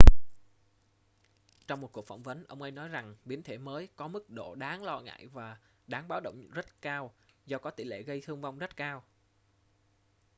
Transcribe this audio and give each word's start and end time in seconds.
trong 1.67 1.81
một 1.81 1.89
cuộc 1.93 2.07
phỏng 2.07 2.23
vấn 2.23 2.43
ông 2.47 2.61
ấy 2.61 2.71
nói 2.71 2.89
rằng 2.89 3.15
biến 3.25 3.43
thể 3.43 3.57
mới 3.57 3.87
có 3.95 4.07
mức 4.07 4.29
độ 4.29 4.55
đáng 4.55 4.83
lo 4.83 4.99
ngại 5.01 5.27
và 5.33 5.57
đáng 5.87 6.07
báo 6.07 6.19
động 6.23 6.49
rất 6.53 6.81
cao 6.81 7.13
do 7.45 7.57
có 7.57 7.71
tỷ 7.71 7.83
lệ 7.83 8.03
gây 8.03 8.21
thương 8.25 8.41
vong 8.41 8.57
rất 8.57 8.75
cao 8.77 9.03